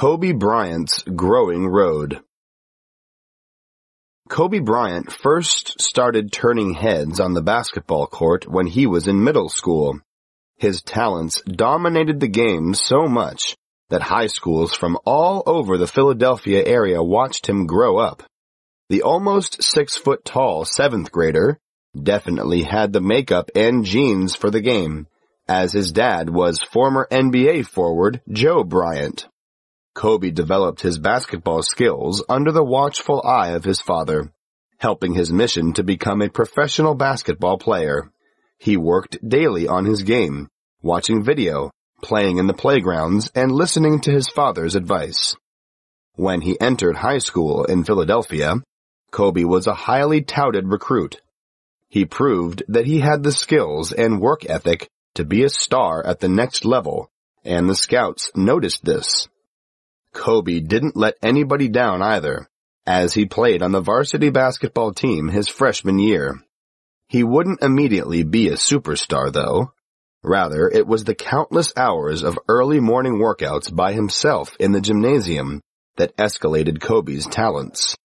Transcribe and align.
Kobe 0.00 0.32
Bryant's 0.32 1.02
Growing 1.02 1.66
Road 1.68 2.22
Kobe 4.30 4.60
Bryant 4.60 5.12
first 5.12 5.78
started 5.78 6.32
turning 6.32 6.72
heads 6.72 7.20
on 7.20 7.34
the 7.34 7.42
basketball 7.42 8.06
court 8.06 8.48
when 8.48 8.66
he 8.66 8.86
was 8.86 9.06
in 9.06 9.22
middle 9.22 9.50
school. 9.50 10.00
His 10.56 10.80
talents 10.80 11.42
dominated 11.42 12.18
the 12.18 12.28
game 12.28 12.72
so 12.72 13.08
much 13.08 13.54
that 13.90 14.00
high 14.00 14.28
schools 14.28 14.74
from 14.74 14.96
all 15.04 15.42
over 15.44 15.76
the 15.76 15.86
Philadelphia 15.86 16.64
area 16.64 17.02
watched 17.02 17.46
him 17.46 17.66
grow 17.66 17.98
up. 17.98 18.22
The 18.88 19.02
almost 19.02 19.62
six 19.62 19.98
foot 19.98 20.24
tall 20.24 20.64
seventh 20.64 21.12
grader 21.12 21.58
definitely 21.94 22.62
had 22.62 22.94
the 22.94 23.02
makeup 23.02 23.50
and 23.54 23.84
genes 23.84 24.34
for 24.34 24.50
the 24.50 24.62
game, 24.62 25.08
as 25.46 25.74
his 25.74 25.92
dad 25.92 26.30
was 26.30 26.62
former 26.62 27.06
NBA 27.10 27.66
forward 27.66 28.22
Joe 28.32 28.64
Bryant. 28.64 29.28
Kobe 29.94 30.30
developed 30.30 30.82
his 30.82 30.98
basketball 30.98 31.62
skills 31.62 32.22
under 32.28 32.52
the 32.52 32.64
watchful 32.64 33.22
eye 33.24 33.50
of 33.50 33.64
his 33.64 33.80
father, 33.80 34.32
helping 34.78 35.14
his 35.14 35.32
mission 35.32 35.72
to 35.74 35.82
become 35.82 36.22
a 36.22 36.28
professional 36.28 36.94
basketball 36.94 37.58
player. 37.58 38.10
He 38.58 38.76
worked 38.76 39.18
daily 39.26 39.66
on 39.66 39.84
his 39.84 40.02
game, 40.02 40.48
watching 40.80 41.22
video, 41.24 41.70
playing 42.02 42.38
in 42.38 42.46
the 42.46 42.54
playgrounds, 42.54 43.30
and 43.34 43.52
listening 43.52 44.00
to 44.02 44.12
his 44.12 44.28
father's 44.28 44.74
advice. 44.74 45.36
When 46.14 46.40
he 46.40 46.60
entered 46.60 46.96
high 46.96 47.18
school 47.18 47.64
in 47.64 47.84
Philadelphia, 47.84 48.62
Kobe 49.10 49.44
was 49.44 49.66
a 49.66 49.74
highly 49.74 50.22
touted 50.22 50.68
recruit. 50.68 51.20
He 51.88 52.04
proved 52.04 52.62
that 52.68 52.86
he 52.86 53.00
had 53.00 53.22
the 53.22 53.32
skills 53.32 53.92
and 53.92 54.20
work 54.20 54.48
ethic 54.48 54.88
to 55.14 55.24
be 55.24 55.42
a 55.42 55.50
star 55.50 56.06
at 56.06 56.20
the 56.20 56.28
next 56.28 56.64
level, 56.64 57.10
and 57.44 57.68
the 57.68 57.74
scouts 57.74 58.30
noticed 58.36 58.84
this. 58.84 59.28
Kobe 60.12 60.60
didn't 60.60 60.96
let 60.96 61.14
anybody 61.22 61.68
down 61.68 62.02
either, 62.02 62.48
as 62.86 63.14
he 63.14 63.26
played 63.26 63.62
on 63.62 63.72
the 63.72 63.80
varsity 63.80 64.30
basketball 64.30 64.92
team 64.92 65.28
his 65.28 65.48
freshman 65.48 65.98
year. 65.98 66.40
He 67.08 67.22
wouldn't 67.24 67.62
immediately 67.62 68.22
be 68.22 68.48
a 68.48 68.54
superstar 68.54 69.32
though. 69.32 69.72
Rather, 70.22 70.68
it 70.68 70.86
was 70.86 71.04
the 71.04 71.14
countless 71.14 71.72
hours 71.76 72.22
of 72.22 72.38
early 72.46 72.78
morning 72.78 73.14
workouts 73.14 73.74
by 73.74 73.92
himself 73.92 74.54
in 74.60 74.72
the 74.72 74.80
gymnasium 74.80 75.60
that 75.96 76.16
escalated 76.16 76.80
Kobe's 76.80 77.26
talents. 77.26 77.96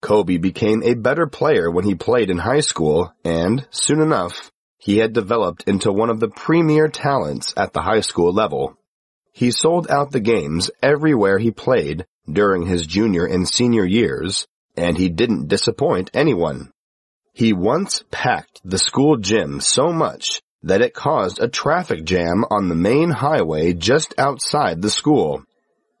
Kobe 0.00 0.38
became 0.38 0.82
a 0.82 0.94
better 0.94 1.26
player 1.26 1.70
when 1.70 1.84
he 1.84 1.94
played 1.94 2.30
in 2.30 2.38
high 2.38 2.60
school, 2.60 3.12
and, 3.24 3.66
soon 3.70 4.00
enough, 4.00 4.50
he 4.78 4.98
had 4.98 5.12
developed 5.12 5.64
into 5.64 5.92
one 5.92 6.08
of 6.08 6.20
the 6.20 6.28
premier 6.28 6.88
talents 6.88 7.52
at 7.56 7.74
the 7.74 7.82
high 7.82 8.00
school 8.00 8.32
level. 8.32 8.78
He 9.32 9.50
sold 9.50 9.90
out 9.90 10.10
the 10.10 10.20
games 10.20 10.70
everywhere 10.82 11.38
he 11.38 11.50
played 11.50 12.06
during 12.30 12.66
his 12.66 12.86
junior 12.86 13.24
and 13.26 13.48
senior 13.48 13.84
years, 13.84 14.46
and 14.76 14.96
he 14.96 15.08
didn't 15.08 15.48
disappoint 15.48 16.10
anyone. 16.14 16.70
He 17.32 17.52
once 17.52 18.04
packed 18.10 18.60
the 18.64 18.78
school 18.78 19.16
gym 19.16 19.60
so 19.60 19.92
much 19.92 20.40
that 20.62 20.82
it 20.82 20.94
caused 20.94 21.40
a 21.40 21.48
traffic 21.48 22.04
jam 22.04 22.44
on 22.50 22.68
the 22.68 22.74
main 22.74 23.10
highway 23.10 23.72
just 23.72 24.12
outside 24.18 24.82
the 24.82 24.90
school. 24.90 25.44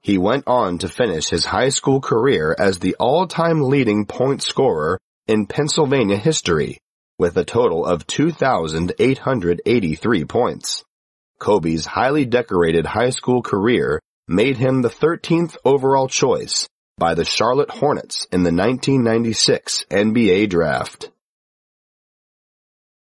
He 0.00 0.18
went 0.18 0.44
on 0.46 0.78
to 0.78 0.88
finish 0.88 1.30
his 1.30 1.46
high 1.46 1.70
school 1.70 2.00
career 2.00 2.54
as 2.58 2.78
the 2.78 2.94
all-time 3.00 3.62
leading 3.62 4.06
point 4.06 4.42
scorer 4.42 5.00
in 5.26 5.46
Pennsylvania 5.46 6.18
history, 6.18 6.78
with 7.18 7.36
a 7.38 7.44
total 7.44 7.86
of 7.86 8.06
2,883 8.06 10.24
points. 10.26 10.84
Kobe's 11.38 11.86
highly 11.86 12.24
decorated 12.24 12.86
high 12.86 13.10
school 13.10 13.42
career 13.42 14.00
made 14.28 14.56
him 14.56 14.82
the 14.82 14.88
13th 14.88 15.56
overall 15.64 16.08
choice 16.08 16.68
by 16.96 17.14
the 17.14 17.24
Charlotte 17.24 17.70
Hornets 17.70 18.26
in 18.32 18.42
the 18.42 18.52
1996 18.52 19.84
NBA 19.90 20.48
draft. 20.48 21.10